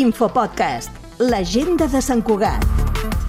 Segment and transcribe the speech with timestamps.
[0.00, 2.62] Infopodcast, l'agenda de Sant Cugat.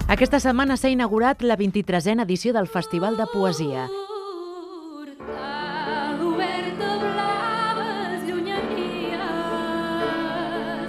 [0.08, 3.82] Aquesta setmana s'ha inaugurat la 23a edició del Festival de Poesia.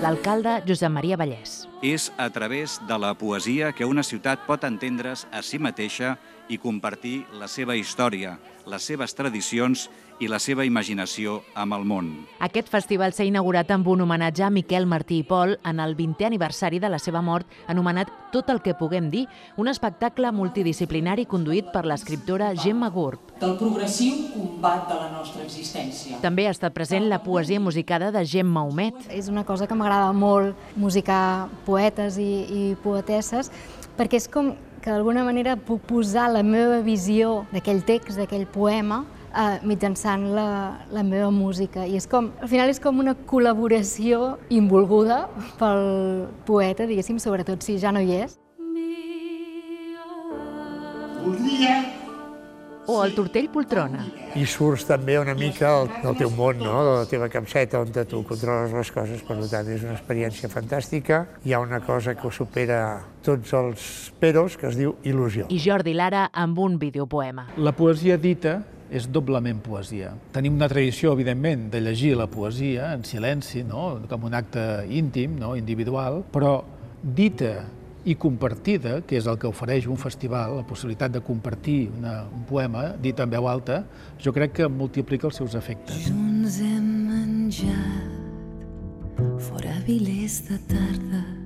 [0.03, 1.65] L'alcalde Josep Maria Vallès.
[1.83, 6.15] És a través de la poesia que una ciutat pot entendre's a si mateixa
[6.47, 8.37] i compartir la seva història,
[8.67, 9.89] les seves tradicions
[10.23, 12.09] i la seva imaginació amb el món.
[12.43, 16.27] Aquest festival s'ha inaugurat amb un homenatge a Miquel Martí i Pol en el 20è
[16.29, 19.27] aniversari de la seva mort, anomenat Tot el que puguem dir,
[19.61, 23.35] un espectacle multidisciplinari conduït per l'escriptora Gemma Gurb.
[23.37, 26.17] Del progressiu combat de la nostra existència.
[26.23, 29.05] També ha estat present la poesia musicada de Gemma Humet.
[29.13, 33.51] És una cosa que m'agrada molt, musicar poetes i, i poetesses,
[33.99, 39.03] perquè és com que d'alguna manera puc posar la meva visió d'aquell text, d'aquell poema,
[39.33, 40.47] eh, mitjançant la,
[40.93, 41.87] la meva música.
[41.87, 45.25] I és com, al final és com una col·laboració involguda
[45.59, 48.39] pel poeta, diguéssim, sobretot si ja no hi és.
[51.23, 51.81] Voldria
[52.85, 54.01] O el Tortell Poltrona.
[54.35, 56.81] i surts també una mica del, del teu món, no?
[56.83, 61.21] de la teva capseta on tu controles les coses, per tant és una experiència fantàstica.
[61.45, 65.47] Hi ha una cosa que supera tots els peros, que es diu il·lusió.
[65.47, 67.47] I Jordi Lara amb un videopoema.
[67.55, 68.59] La poesia dita
[68.91, 70.13] és doblement poesia.
[70.35, 74.01] Tenim una tradició, evidentment, de llegir la poesia en silenci, no?
[74.09, 75.55] com un acte íntim, no?
[75.59, 76.63] individual, però
[77.03, 77.63] dita
[78.03, 82.43] i compartida, que és el que ofereix un festival, la possibilitat de compartir una, un
[82.49, 83.83] poema dit en veu alta,
[84.19, 86.09] jo crec que multiplica els seus efectes.
[86.09, 88.11] Junts hem menjat
[89.47, 91.42] fora vilers de tarda.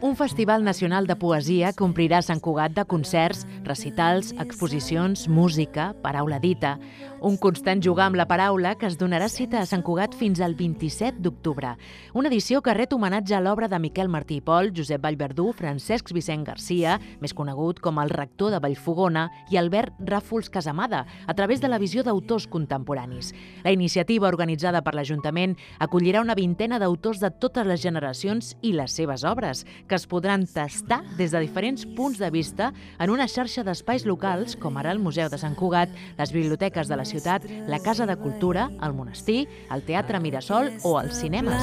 [0.00, 6.38] Un festival nacional de poesia que omplirà Sant Cugat de concerts, recitals, exposicions, música, paraula
[6.38, 6.76] dita,
[7.18, 10.54] un constant jugar amb la paraula que es donarà cita a Sant Cugat fins al
[10.54, 11.72] 27 d'octubre.
[12.14, 16.12] Una edició que ret homenatge a l'obra de Miquel Martí i Pol, Josep Vallverdú, Francesc
[16.14, 21.58] Vicent Garcia, més conegut com el rector de Vallfogona, i Albert Ràfols Casamada, a través
[21.58, 23.32] de la visió d'autors contemporanis.
[23.66, 28.94] La iniciativa organitzada per l'Ajuntament acollirà una vintena d'autors de totes les generacions i les
[28.94, 33.64] seves obres, que es podran tastar des de diferents punts de vista en una xarxa
[33.66, 37.80] d'espais locals, com ara el Museu de Sant Cugat, les biblioteques de la ciutat, la
[37.80, 41.58] Casa de Cultura, el Monestir, el Teatre Mirasol o els cinemes.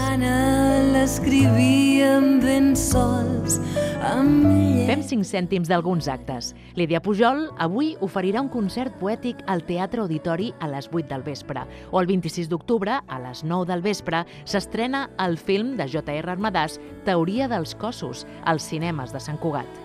[0.95, 3.61] L'escrivíem ben sols.
[4.05, 6.51] Fem 5 cèntims d'alguns actes.
[6.77, 11.63] Lídia Pujol avui oferirà un concert poètic al Teatre Auditori a les 8 del vespre.
[11.89, 16.29] O el 26 d'octubre, a les 9 del vespre, s'estrena el film de J.R.
[16.35, 16.77] Armadàs,
[17.07, 19.81] Teoria dels cossos, als cinemes de Sant Cugat.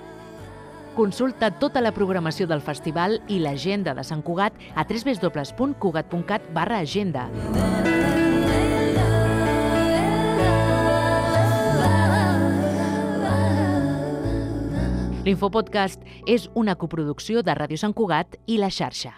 [0.99, 7.31] Consulta tota la programació del festival i l'agenda de Sant Cugat a www.cugat.cat barra agenda.
[15.31, 19.13] L'Infopodcast és una coproducció de Ràdio Sant Cugat i La Xarxa.